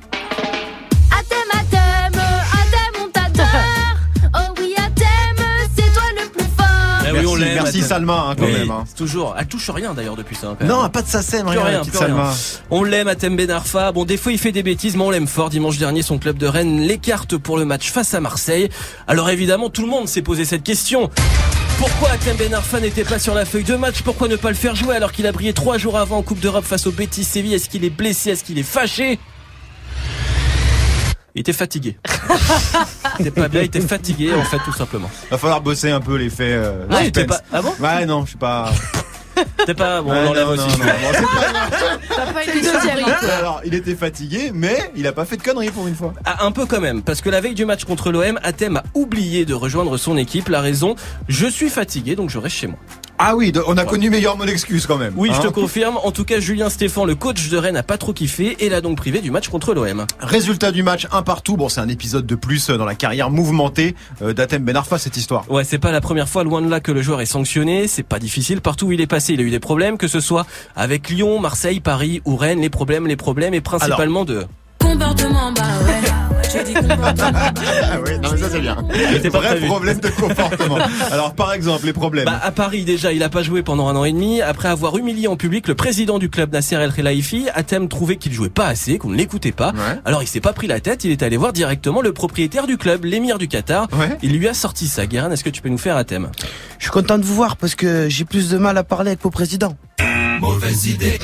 [7.36, 7.82] On l'aime, merci.
[7.82, 8.70] Salma hein, quand Oui, même.
[8.70, 8.84] hein.
[8.96, 9.34] toujours.
[9.38, 10.48] Elle touche rien d'ailleurs depuis ça.
[10.48, 10.90] hein, Non, même.
[10.92, 11.16] pas de Plus
[11.64, 11.82] rien.
[11.92, 12.34] Salma.
[12.70, 13.92] On l'aime, Athème Ben Arfa.
[13.92, 15.50] Bon, des fois, il fait des bêtises, mais on l'aime fort.
[15.50, 18.68] Dimanche dernier, son club de Rennes l'écarte pour le match face à Marseille.
[19.06, 21.10] Alors évidemment, tout le monde s'est posé cette question.
[21.78, 24.00] Pourquoi Athème Ben Arfa n'était pas sur la feuille de match?
[24.02, 26.40] Pourquoi ne pas le faire jouer alors qu'il a brillé trois jours avant en Coupe
[26.40, 27.52] d'Europe face au Betis Séville?
[27.54, 28.30] Est-ce qu'il est blessé?
[28.30, 29.18] Est-ce qu'il est fâché?
[31.36, 31.98] Il était fatigué.
[33.20, 35.10] il était pas bien, il était fatigué en fait tout simplement.
[35.30, 36.46] Va falloir bosser un peu les faits.
[36.52, 37.08] Euh, Ah, il suspense.
[37.08, 38.72] était pas- ah bon Ouais, non, je suis pas.
[39.66, 40.78] T'es pas bon, Ouais, on l'enlève non, aussi.
[40.78, 41.28] non, non, c'est pas
[42.16, 43.30] T'as pas C'est été.
[43.32, 46.14] Alors, il était fatigué, mais il a pas fait de conneries pour une fois.
[46.24, 48.84] Ah, un peu quand même, parce que la veille du match contre l'OM, Athème a
[48.94, 50.48] oublié de rejoindre son équipe.
[50.48, 50.96] La raison,
[51.28, 52.78] je suis fatigué, donc je reste chez moi.
[53.18, 55.14] Ah oui, on a connu meilleur mot d'excuse quand même.
[55.16, 55.44] Oui, je hein.
[55.44, 55.96] te confirme.
[56.04, 58.80] En tout cas, Julien Stéphan, le coach de Rennes, n'a pas trop kiffé et l'a
[58.82, 60.06] donc privé du match contre l'OM.
[60.20, 61.56] Résultat du match, un partout.
[61.56, 64.98] Bon, c'est un épisode de plus euh, dans la carrière mouvementée euh, d'Athème Ben Arfa,
[64.98, 65.50] cette histoire.
[65.50, 67.88] Ouais, c'est pas la première fois, loin de là, que le joueur est sanctionné.
[67.88, 68.60] C'est pas difficile.
[68.60, 71.40] Partout où il est passé, il a eu des problèmes, que ce soit avec Lyon,
[71.40, 72.60] Marseille, Paris ou Rennes.
[72.60, 74.46] Les problèmes, les problèmes, et principalement de...
[74.98, 76.00] Comportement, bah ouais.
[76.74, 77.38] Comportement.
[77.82, 78.76] Ah oui, non mais ça c'est bien.
[78.76, 79.66] Pas Vrai prévu.
[79.66, 80.78] problème de comportement.
[81.10, 82.24] Alors par exemple, les problèmes.
[82.24, 84.40] Bah, à Paris, déjà, il a pas joué pendant un an et demi.
[84.40, 88.32] Après avoir humilié en public le président du club, Nasser El Khelaifi, Athème trouvait qu'il
[88.32, 89.72] jouait pas assez, qu'on ne l'écoutait pas.
[89.72, 90.00] Ouais.
[90.06, 92.78] Alors, il s'est pas pris la tête, il est allé voir directement le propriétaire du
[92.78, 93.88] club, l'émir du Qatar.
[93.92, 94.16] Ouais.
[94.22, 95.04] Il lui a sorti ça.
[95.04, 96.30] Guérin, est-ce que tu peux nous faire Athème
[96.78, 99.22] Je suis content de vous voir parce que j'ai plus de mal à parler avec
[99.22, 99.76] vos présidents.
[100.66, 101.18] Mauvaise idée.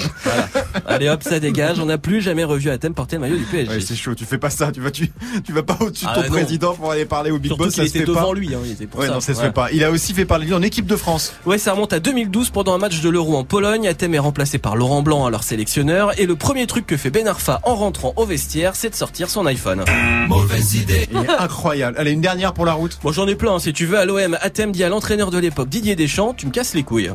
[0.87, 1.79] Allez hop, ça dégage.
[1.81, 3.69] On n'a plus jamais revu Athème porter le maillot du PSG.
[3.71, 5.11] Ouais, c'est chaud, tu fais pas ça, tu vas tu,
[5.45, 6.29] tu vas pas au-dessus de Ah, ton non.
[6.29, 8.35] président pour aller parler au Big Surtout Boss, ça se était fait devant pas.
[8.39, 8.55] lui.
[8.55, 9.15] Hein, il était pour Ouais, ça.
[9.15, 9.47] non, ça se Ouais.
[9.47, 9.71] fait pas.
[9.73, 11.33] Il a aussi fait parler de lui en équipe de France.
[11.47, 13.87] Ouais, ça remonte à 2012 pendant un match de l'Euro en Pologne.
[13.89, 16.19] Athème est remplacé par Laurent Blanc, alors sélectionneur.
[16.19, 19.29] Et le premier truc que fait Ben Arfa en rentrant au vestiaire, c'est de sortir
[19.31, 19.85] son iPhone.
[20.29, 21.09] Mauvaise idée.
[21.13, 21.97] Il est incroyable.
[21.99, 22.99] Allez, une dernière pour la route.
[23.03, 23.59] Bon, j'en ai plein.
[23.59, 26.51] Si tu veux, à l'OM, Athème dit à l'entraîneur de l'époque, Didier Deschamps, tu me
[26.53, 27.11] casses les couilles.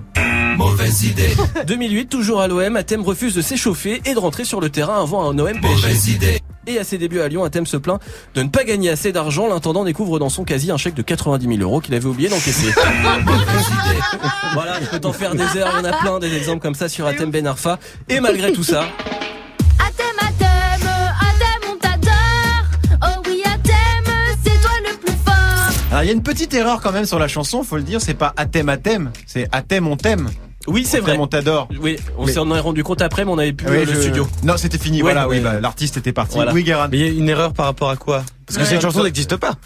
[0.57, 1.35] Mauvaise idée.
[1.67, 5.29] 2008, toujours à l'OM, Athème refuse de s'échauffer et de rentrer sur le terrain avant
[5.29, 5.59] un OM.
[5.61, 6.41] Mauvaise idée.
[6.65, 8.01] Et à ses débuts à Lyon, Athème se plaint
[8.33, 9.47] de ne pas gagner assez d'argent.
[9.47, 12.73] L'intendant découvre dans son casier un chèque de 90 000 euros qu'il avait oublié d'encaisser.
[14.53, 15.69] voilà, je peux t'en faire des heures.
[15.75, 17.77] Il y en a plein des exemples comme ça sur Athème Ben Arfa.
[18.09, 18.85] Et malgré tout ça,
[25.97, 27.99] Alors, il y a une petite erreur quand même sur la chanson, faut le dire,
[28.01, 30.29] c'est pas Athème Athème, c'est Athème on t'aime.
[30.67, 31.17] oui, c'est vrai.
[31.19, 31.67] on t'adore.
[31.81, 34.01] Oui, on Mais- s'en est rendu compte après, mais on avait plus Oui, le je-
[34.01, 34.27] studio.
[34.43, 36.35] Non, c'était fini, Ouais, voilà, oui, bah, l'artiste était parti.
[36.35, 36.53] Voilà.
[36.53, 36.87] Oui, Guérin.
[36.91, 38.21] Mais il y a une erreur par rapport à quoi?
[38.45, 39.53] Parce que Ouais, cette chanson n'existe pas.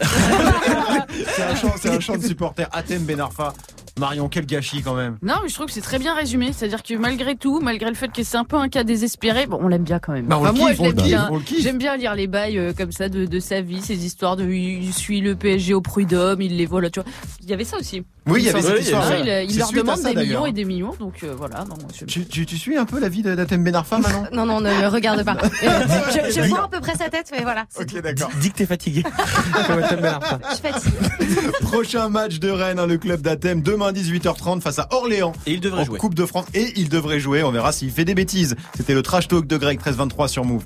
[1.36, 2.66] C'est un chant, c'est un chant de supporter.
[2.72, 3.52] Athème Ben Arfa.
[3.98, 5.18] Marion, quel gâchis quand même.
[5.22, 6.52] Non, mais je trouve que c'est très bien résumé.
[6.52, 9.58] C'est-à-dire que malgré tout, malgré le fait que c'est un peu un cas désespéré, bon,
[9.60, 10.26] on l'aime bien quand même.
[10.26, 11.40] Bah, on Enfin, le moi, kiffe, je on l'aime le kiffe, bien.
[11.44, 11.62] kiffe.
[11.62, 14.44] J'aime bien lire les bails euh, comme ça de, de sa vie, ces histoires de
[14.52, 17.08] il suit le PSG au prud'homme, il les voit là, tu vois.
[17.42, 18.02] Il y avait ça aussi.
[18.26, 19.04] Oui, il y avait cette Oui, histoire.
[19.18, 20.26] il, leur demande ça, des d'ailleurs.
[20.42, 21.64] millions et des millions, donc euh, voilà.
[21.68, 24.24] Non, je- Tu, tu, tu suis un peu la vie de- d'Athème Ben Arfa maintenant
[24.32, 25.36] Non, non, ne me regarde pas.
[25.52, 27.64] Je, je vois à peu près sa tête, mais voilà.
[27.68, 28.30] c'est Ok, d'accord.
[28.40, 29.02] Dis que t'es fatigué.
[29.02, 29.80] Comme.
[30.52, 30.92] Je fatigue.
[31.62, 35.32] Prochain match de Rennes, hein, le club d'Athème, demain 18h30 face à Orléans.
[35.46, 35.98] Et il devrait en jouer.
[35.98, 37.42] Coupe de France et il devrait jouer.
[37.42, 38.54] On verra s'il fait des bêtises.
[38.76, 40.64] C'était le trash talk de Greg 1323 sur Move.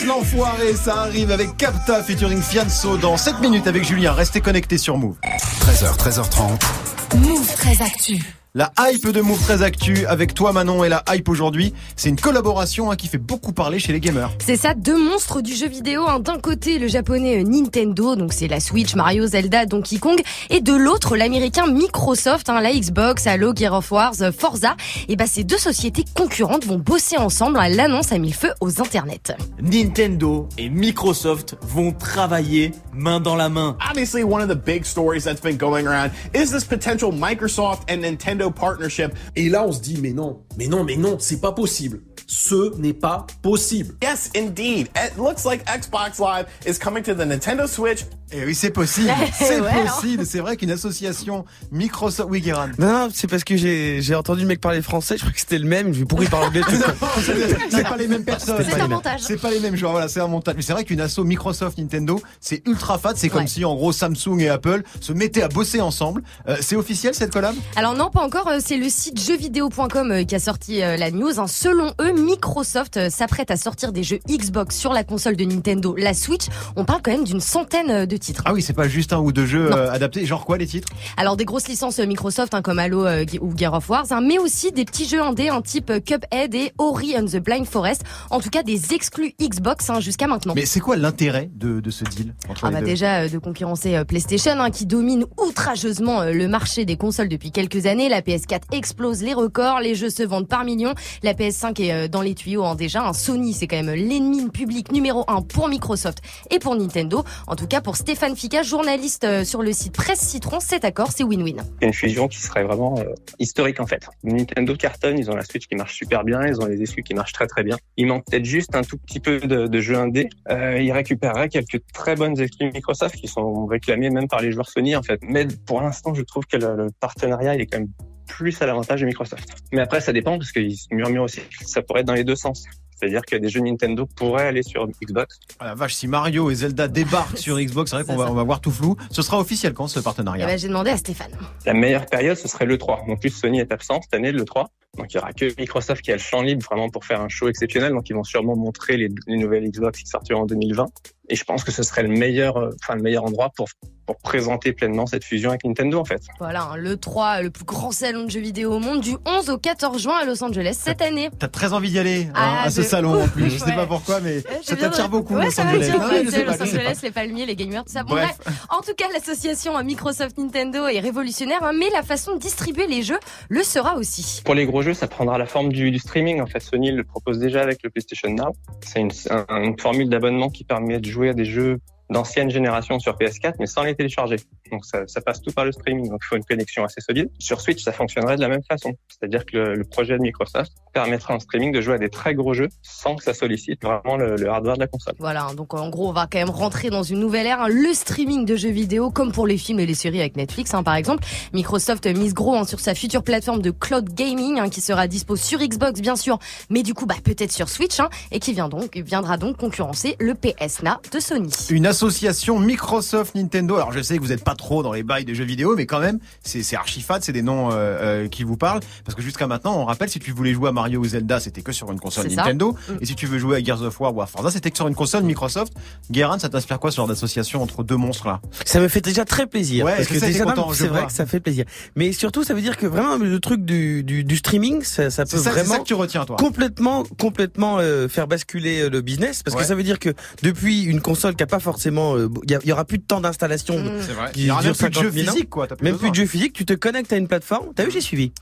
[0.00, 4.12] Eus l'enfoiré, ça arrive avec Capta featuring Fianso dans 7 minutes avec Julien.
[4.12, 5.16] Restez connectés sur Move.
[5.60, 7.16] 13h, 13h30.
[7.16, 8.22] Move très actu.
[8.58, 12.18] La hype de Move très actu avec toi Manon et la hype aujourd'hui, c'est une
[12.18, 14.32] collaboration hein, qui fait beaucoup parler chez les gamers.
[14.44, 16.08] C'est ça, deux monstres du jeu vidéo.
[16.08, 16.18] hein.
[16.18, 20.60] D'un côté, le japonais euh, Nintendo, donc c'est la Switch, Mario, Zelda, Donkey Kong, et
[20.60, 24.74] de l'autre, l'américain Microsoft, hein, la Xbox, Halo, Gear of Wars, Forza.
[25.06, 27.60] Et bah, ces deux sociétés concurrentes vont bosser ensemble.
[27.60, 27.68] hein.
[27.68, 29.36] L'annonce a mis le feu aux internets.
[29.62, 33.76] Nintendo et Microsoft vont travailler main dans la main.
[33.88, 37.98] Obviously, one of the big stories that's been going around is this potential Microsoft and
[38.02, 39.12] Nintendo partnership.
[39.36, 42.00] Et là, on se dit, mais non, mais non, mais non, c'est pas possible.
[42.26, 43.94] Ce n'est pas possible.
[44.02, 44.88] Yes, indeed.
[44.94, 48.04] It looks like Xbox Live is coming to the Nintendo Switch.
[48.30, 49.10] Et oui, c'est possible.
[49.38, 50.26] C'est Ouais, possible.
[50.26, 52.28] C'est vrai qu'une association Microsoft.
[52.30, 52.68] Oui, Guérin.
[52.78, 55.40] Non, non, c'est parce que j'ai j'ai entendu le mec parler français, je crois que
[55.40, 56.60] c'était le même, je vais pourquoi il parle anglais
[57.70, 58.62] c'est pas les mêmes personnes.
[58.68, 59.20] C'est un montage.
[59.22, 60.56] C'est pas les mêmes joueurs, voilà, c'est un montage.
[60.56, 63.12] Mais c'est vrai qu'une asso Microsoft Nintendo, c'est ultra fat.
[63.16, 63.46] C'est comme Ouais.
[63.46, 66.22] si en gros Samsung et Apple se mettaient à bosser ensemble.
[66.48, 67.54] Euh, c'est officiel cette collab?
[67.76, 68.48] Alors non, pas encore.
[68.48, 71.40] euh, C'est le site jeuxvideo.com euh, qui a sorti euh, la news.
[71.40, 71.46] hein.
[71.46, 76.12] Selon eux, Microsoft s'apprête à sortir des jeux Xbox sur la console de Nintendo, la
[76.14, 76.46] Switch.
[76.76, 78.42] On parle quand même d'une centaine de titres.
[78.44, 79.76] Ah oui, c'est pas juste un ou deux jeux Non.
[79.76, 80.26] adaptés.
[80.26, 80.88] Genre quoi les titres?
[81.16, 84.38] Alors des grosses licences Microsoft hein, comme Halo euh, ou Gear of Wars, hein, mais
[84.38, 88.02] aussi des petits jeux indés, un type Cuphead et Ori and the Blind Forest.
[88.30, 90.52] En tout cas, des exclus Xbox hein, jusqu'à maintenant.
[90.54, 92.86] Mais c'est quoi l'intérêt de, de ce deal entre Ah les bah deux?
[92.86, 97.50] déjà euh, de concurrencer euh, PlayStation hein, qui domine outrageusement le marché des consoles depuis
[97.50, 98.08] quelques années.
[98.08, 100.94] La PS4 explose les records, les jeux se vendent par millions.
[101.22, 103.02] La PS5 est euh, dans les tuyaux hein, déjà.
[103.02, 106.18] Un Sony c'est quand même l'ennemi public numéro un pour Microsoft
[106.50, 107.24] et pour Nintendo.
[107.46, 111.12] En tout cas pour Stéphane Fica, journaliste euh, sur le site Presse Citron, cet accord
[111.12, 111.62] c'est win-win.
[111.80, 113.04] Une fusion qui serait vraiment euh,
[113.38, 114.06] historique en fait.
[114.24, 117.14] Nintendo cartonne, ils ont la Switch qui marche super bien, ils ont les exclus qui
[117.14, 117.76] marchent très très bien.
[117.96, 120.28] Il manque peut-être juste un tout petit peu de, de jeux indés.
[120.50, 124.68] Euh, ils récupéreraient quelques très bonnes exclus Microsoft qui sont réclamés même par les joueurs
[124.68, 125.20] Sony en fait.
[125.22, 127.88] Mais pour l'instant, je trouve que le partenariat il est quand même
[128.28, 129.48] plus à l'avantage de Microsoft.
[129.72, 132.36] Mais après, ça dépend parce qu'ils se murmurent aussi ça pourrait être dans les deux
[132.36, 132.64] sens.
[132.98, 135.38] C'est-à-dire que des jeux Nintendo pourraient aller sur Xbox.
[135.60, 138.34] Ah la vache, si Mario et Zelda débarquent sur Xbox, c'est vrai qu'on va, on
[138.34, 138.96] va voir tout flou.
[139.12, 141.30] Ce sera officiel quand ce Eh partenariat ben, j'ai demandé à Stéphane.
[141.64, 143.06] La meilleure période, ce serait l'E3.
[143.06, 144.66] Donc, plus Sony est absent cette année, l'E3.
[144.96, 147.28] Donc, il y aura que Microsoft qui a le champ libre vraiment pour faire un
[147.28, 147.92] show exceptionnel.
[147.92, 150.86] Donc, ils vont sûrement montrer les, les nouvelles Xbox qui sortiront en 2020.
[151.30, 153.68] Et je pense que ce serait le meilleur, euh, enfin, le meilleur endroit pour,
[154.06, 156.22] pour présenter pleinement cette fusion avec Nintendo, en fait.
[156.38, 159.50] Voilà, hein, le 3, le plus grand salon de jeux vidéo au monde, du 11
[159.50, 161.28] au 14 juin à Los Angeles cette année.
[161.38, 163.50] T'as très envie d'y aller hein, Ah, à ce salon en plus.
[163.50, 163.76] Je sais ouais.
[163.76, 165.90] pas pourquoi, mais ça t'attire beaucoup, ouais, Los ça Angeles.
[165.92, 166.64] ouais, pas, Los pas.
[166.64, 168.04] Angeles, les palmiers, les gamers, tout ça.
[168.04, 168.38] Bon, Bref.
[168.42, 168.66] bref.
[168.70, 172.86] En tout cas, l'association euh, Microsoft Nintendo est révolutionnaire, hein, mais la façon de distribuer
[172.86, 173.20] les jeux
[173.50, 174.40] le sera aussi.
[174.46, 176.40] Pour les gros jeux, ça prendra la forme du, streaming.
[176.40, 178.52] En fait, Sony le propose déjà avec le PlayStation Now.
[178.84, 181.78] C'est une, un- une formule d'abonnement qui permet de jouer à des jeux
[182.10, 184.36] d'ancienne génération sur PS4, mais sans les télécharger.
[184.70, 186.08] Donc ça, ça passe tout par le streaming.
[186.08, 187.30] Donc il faut une connexion assez solide.
[187.38, 188.92] Sur Switch, ça fonctionnerait de la même façon.
[189.08, 192.34] C'est-à-dire que le, le projet de Microsoft permettra en streaming de jouer à des très
[192.34, 195.14] gros jeux sans que ça sollicite vraiment le, le hardware de la console.
[195.18, 197.68] Voilà, hein, donc en gros, on va quand même rentrer dans une nouvelle ère, hein,
[197.68, 200.82] le streaming de jeux vidéo, comme pour les films et les séries avec Netflix, hein,
[200.82, 201.24] par exemple.
[201.52, 205.36] Microsoft mise gros hein, sur sa future plateforme de cloud gaming, hein, qui sera dispo
[205.36, 206.38] sur Xbox, bien sûr,
[206.70, 210.16] mais du coup, bah, peut-être sur Switch, hein, et qui vient donc, viendra donc concurrencer
[210.20, 211.50] le PS Now de Sony.
[211.70, 213.74] Une association Microsoft Nintendo.
[213.74, 215.84] Alors je sais que vous n'êtes pas trop dans les bails des jeux vidéo, mais
[215.84, 218.78] quand même, c'est c'est archi fat, c'est des noms euh, euh, qui vous parlent.
[219.04, 221.60] Parce que jusqu'à maintenant, on rappelle, si tu voulais jouer à Mario ou Zelda, c'était
[221.60, 222.42] que sur une console C'est ça.
[222.42, 222.76] Nintendo.
[222.88, 222.92] Mm.
[223.00, 224.86] Et si tu veux jouer à Gears of War ou à Forza, c'était que sur
[224.86, 225.72] une console Microsoft.
[226.08, 228.40] Guérin, ça t'inspire quoi ce genre d'association entre deux monstres là?
[228.64, 229.84] Ça me fait déjà très plaisir.
[229.84, 231.64] Ouais, parce que c'est vrai que ça fait plaisir.
[231.96, 235.24] Mais surtout, ça veut dire que vraiment le truc du, du, du streaming, ça, ça
[235.24, 236.36] peut C'est ça, c'est vraiment ça que tu retiens toi.
[236.36, 239.62] complètement, complètement euh, faire basculer euh, le business, parce Ouais.
[239.62, 240.10] que ça veut dire que
[240.44, 243.02] depuis une console qui a pas forcément, euh, il y, il y aura plus de
[243.04, 243.78] temps d'installation.
[243.78, 243.90] Mm.
[244.06, 244.30] C'est vrai.
[244.32, 245.32] qui Il y aura même plus de 50 jeux 000 ans.
[245.32, 245.66] physiques quoi.
[245.66, 245.98] t'as Même besoin.
[245.98, 247.68] plus de jeux physiques, tu te connectes à une plateforme.
[247.74, 248.32] T'as vu, j'ai suivi.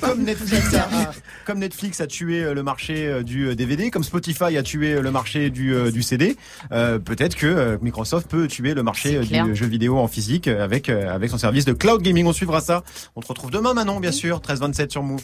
[0.00, 1.12] Comme, Netflix, a, a-
[1.46, 4.92] comme Netflix a tué euh, le marché euh, du euh, DVD, comme Spotify a tué
[4.94, 6.36] euh, le marché du, euh, du CD,
[6.72, 10.48] euh, peut-être que euh, Microsoft peut tuer le marché euh, du jeu vidéo en physique
[10.48, 12.26] euh, avec euh, avec son service de cloud gaming.
[12.26, 12.82] On suivra ça.
[13.16, 15.22] On te retrouve demain, Manon, bien sûr, 13-27 sur Move.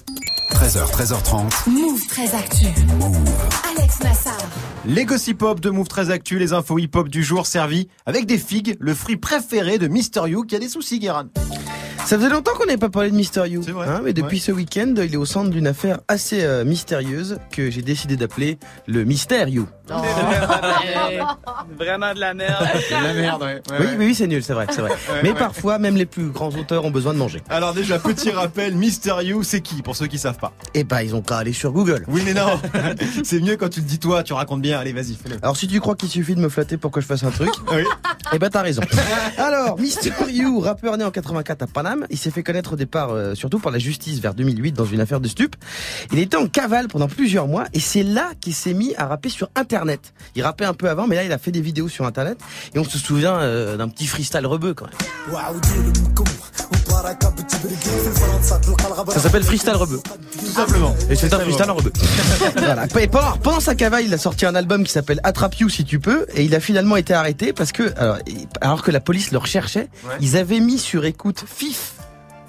[0.52, 1.70] 13h, 13h30.
[1.70, 2.66] Move très actu.
[3.78, 4.36] Alex Nassar.
[4.86, 8.26] Les gossip hop de Move très actu, les infos hip hop du jour servis avec
[8.26, 11.28] des figues, le fruit préféré de Mister You qui a des soucis, Guérin.
[12.06, 13.62] Ça faisait longtemps qu'on n'avait pas parlé de Mister You.
[13.62, 13.86] C'est vrai.
[13.86, 14.42] hein, mais depuis Ouais.
[14.42, 18.58] ce week-end, il est au centre d'une affaire assez euh, mystérieuse que j'ai décidé d'appeler
[18.86, 19.66] le Mystère You.
[21.78, 22.66] Vraiment de la merde.
[22.88, 23.54] C'est la merde, ouais.
[23.54, 23.96] Ouais, oui, ouais.
[23.98, 24.90] oui, oui, c'est nul, c'est vrai, c'est vrai.
[24.90, 25.38] Ouais, mais ouais.
[25.38, 27.40] parfois, même les plus grands auteurs ont besoin de manger.
[27.48, 30.52] Alors déjà, petit rappel, Mister You, c'est qui pour ceux qui savent pas?
[30.74, 32.04] Et bah, ils ont qu'à aller sur Google.
[32.08, 32.60] Oui, mais non,
[33.24, 34.78] c'est mieux quand tu le dis toi, tu racontes bien.
[34.78, 35.36] Allez, vas-y, fais-le.
[35.42, 37.50] Alors si tu crois qu'il suffit de me flatter pour que je fasse un truc,
[37.72, 37.82] Oui.
[38.32, 38.82] eh ben t'as raison.
[39.38, 43.10] Alors, Mister You, rappeur né en 84 à Paname, il s'est fait connaître au départ
[43.10, 45.56] euh, surtout par la justice vers 2008 dans une affaire de stup.
[46.12, 49.28] Il était en cavale pendant plusieurs mois et c'est là qu'il s'est mis à rapper
[49.28, 49.79] sur Internet.
[50.36, 52.38] Il rappait un peu avant, mais là il a fait des vidéos sur Internet
[52.74, 54.94] et on se souvient euh, d'un petit freestyle rebeu quand même.
[59.08, 60.00] Ça s'appelle freestyle rebeu.
[60.38, 60.94] Tout simplement.
[61.08, 61.92] Et c'est un freestyle rebeu.
[62.56, 62.86] voilà.
[62.98, 65.84] Et pendant, pendant sa cavale, il a sorti un album qui s'appelle Attrape You si
[65.84, 68.18] tu peux, et il a finalement été arrêté parce que, alors,
[68.60, 70.14] alors que la police le recherchait, Ouais.
[70.20, 71.92] ils avaient mis sur écoute Fif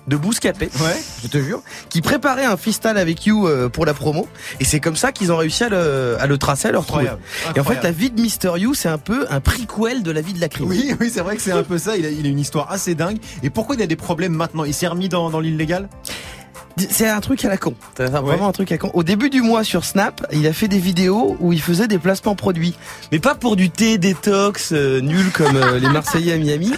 [0.08, 1.02] de Bouscapé, Ouais.
[1.24, 4.28] je te jure, qui préparait un freestyle avec You euh, pour la promo,
[4.60, 7.08] et c'est comme ça qu'ils ont réussi à le, à le tracer, à le retrouver.
[7.08, 7.56] Incroyable.
[7.56, 10.22] Et en fait, la vie de Mister You, c'est un peu un prequel de la
[10.22, 10.68] vie de la crime.
[10.68, 11.98] Oui, oui, c'est vrai que c'est un peu ça.
[11.98, 13.18] Il a, il a une histoire assez dingue.
[13.44, 14.64] Et pourquoi il a des problèmes maintenant?
[14.64, 15.88] Il s'est remis dans, dans l'illégal?
[16.90, 17.74] C'est un truc à la con.
[17.98, 18.92] C'est vraiment un truc à la con.
[18.94, 22.00] Au début du mois sur Snap, il a fait des vidéos où il faisait des
[22.00, 22.76] placements produits.
[23.12, 26.72] Mais pas pour du thé détox euh, nul comme euh, les Marseillais à Miami.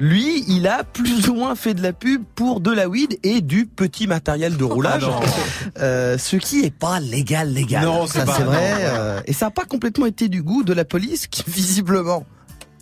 [0.00, 3.40] Lui, il a plus ou moins fait de la pub pour de la weed et
[3.40, 5.04] du petit matériel de roulage.
[5.08, 5.20] Ah.
[5.80, 7.84] Euh, ce qui est pas légal, légal.
[7.84, 8.70] Non, c'est Ça, pas- c'est vrai.
[8.72, 12.24] non, euh, et ça n'a pas complètement été du goût de la police qui, visiblement,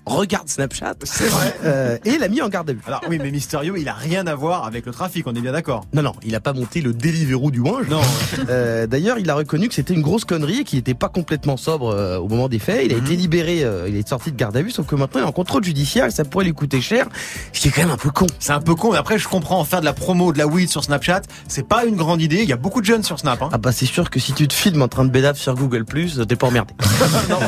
[0.07, 0.95] regarde Snapchat.
[1.03, 1.55] C'est vrai.
[1.66, 2.81] Euh, et l'a mis en garde à vue.
[2.87, 5.53] Alors oui, mais Mysterio, il a rien à voir avec le trafic, on est bien
[5.53, 5.85] d'accord.
[5.95, 7.88] Non, non, il a pas monté le Deliveroo du Wange.
[7.88, 8.01] Non.
[8.49, 11.57] Euh, D'ailleurs, il a reconnu que c'était une grosse connerie et qu'il n'était pas complètement
[11.57, 12.83] sobre euh, au moment des faits.
[12.85, 15.21] Il a été libéré, euh, il est sorti de garde à vue, sauf que maintenant
[15.21, 17.09] il est en contrôle judiciaire et ça pourrait lui coûter cher.
[17.53, 18.27] Ce qui est quand même un peu con.
[18.38, 20.69] C'est un peu con, mais après je comprends, faire de la promo de la weed
[20.69, 22.42] sur Snapchat, c'est pas une grande idée.
[22.42, 23.42] Il y a beaucoup de jeunes sur Snap.
[23.42, 23.49] Hein.
[23.53, 25.85] Ah bah c'est sûr que si tu te filmes en train de bédave sur Google
[25.85, 26.75] t'es pas emmerdé.
[27.29, 27.38] non,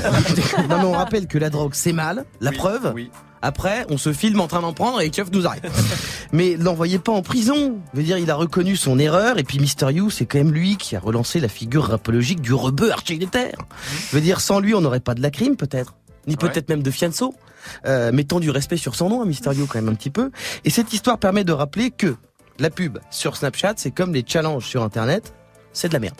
[0.69, 2.93] mais on rappelle que la drogue c'est mal, la preuve.
[2.95, 3.11] Oui.
[3.43, 5.65] Après, on se filme en train d'en prendre et Chef nous arrête.
[6.33, 7.79] Mais l'envoyez pas en prison.
[7.93, 10.53] Je veux dire, il a reconnu son erreur et puis Mister You, c'est quand même
[10.53, 13.57] lui qui a relancé la figure rapologique du rebeu architétaire.
[14.11, 15.95] Je veux dire, sans lui, on n'aurait pas de la crime peut-être,
[16.27, 17.35] ni peut-être même de fianço.
[17.87, 20.31] Euh, mettons du respect sur son nom à Mister You quand même un petit peu.
[20.65, 22.17] Et cette histoire permet de rappeler que
[22.59, 25.33] la pub sur Snapchat, c'est comme les challenges sur Internet
[25.79, 26.17] c'est de la merde.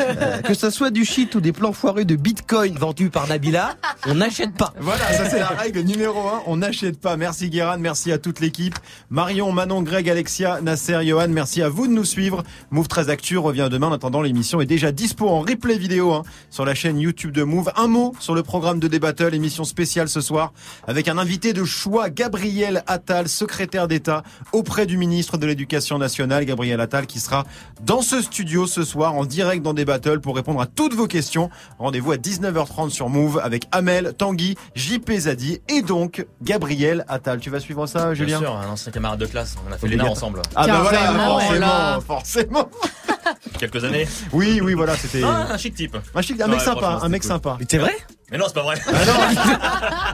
[0.00, 3.74] Euh, que ça soit du shit ou des plans foireux de bitcoin vendus par Nabila,
[4.06, 4.72] on n'achète pas.
[4.78, 6.42] Voilà, ça c'est la règle numéro un.
[6.46, 7.16] On n'achète pas.
[7.16, 8.76] Merci Guérin, merci à toute l'équipe.
[9.10, 12.44] Marion, Manon, Greg, Alexia, Nasser, Johan, merci à vous de nous suivre.
[12.70, 13.88] Move 13 Actu revient demain.
[13.88, 17.42] En attendant, l'émission est déjà dispo en replay vidéo hein, sur la chaîne YouTube de
[17.42, 17.72] Move.
[17.76, 20.52] Un mot sur le programme de Débattle, émission spéciale ce soir,
[20.86, 26.44] avec un invité de choix, Gabriel Attal, secrétaire d'État auprès du ministre de l'Éducation nationale,
[26.44, 27.44] Gabriel Attal, qui sera
[27.82, 31.06] dans ce studio ce soir en direct dans des battles pour répondre à toutes vos
[31.06, 31.48] questions.
[31.78, 37.40] Rendez-vous à 19h30 sur Move avec Amel, Tanguy, JP Zadi et donc Gabriel Attal.
[37.40, 39.56] Tu vas suivre ça, Julien Bien sûr, un ancien camarade de classe.
[39.68, 40.42] On a fait l'ENA ensemble.
[40.54, 41.98] Ah bah voilà, forcément, là.
[42.06, 42.70] forcément.
[43.58, 44.06] Quelques années.
[44.32, 45.96] Oui, oui, voilà, c'était Ah, un chic type.
[46.14, 47.58] un, chic- un mec sympa, un mec sympa.
[47.68, 47.96] C'est vrai?
[48.30, 48.76] Mais non, c'est pas vrai.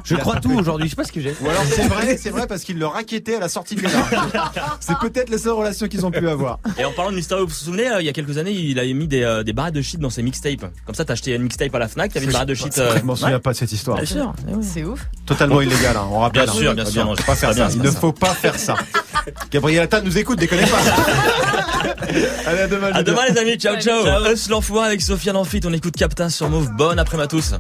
[0.04, 1.34] Je crois tout aujourd'hui, je sais pas ce que j'ai.
[1.40, 4.52] Ou alors c'est vrai, c'est vrai parce qu'il le raquettait à la sortie de l'ENA.
[4.80, 6.58] C'est peut-être les seules relations qu'ils ont pu avoir.
[6.78, 8.78] Et en parlant de Mysterio, vous vous souvenez, euh, il y a quelques années, il
[8.78, 10.66] avait mis des, euh, des barrettes de shit dans ses mixtapes.
[10.86, 12.78] Comme ça, t'as acheté une mixtape à la Fnac, t'avais une barrette de shit.
[12.78, 13.40] euh, Je m'en souviens ouais.
[13.40, 13.96] pas de cette histoire.
[13.98, 14.32] Bien sûr.
[14.62, 15.00] C'est ouf.
[15.26, 16.44] Totalement illégal, hein, on rappelle.
[16.44, 16.56] Bien hein.
[16.56, 17.68] sûr, bien sûr, non, Faut je pas sais faire ça.
[17.74, 18.74] Il ne faut pas faire ça.
[19.50, 20.78] Gabriel Attal nous écoute, déconnez pas.
[22.46, 22.86] Allez, à demain.
[22.86, 23.02] À Julien.
[23.02, 24.04] demain les amis, ciao ciao.
[24.32, 26.70] Us l'enfoiré avec Sofiane Amphi, on écoute Captain sur Move.
[26.76, 27.54] Bonne après-midi à tous.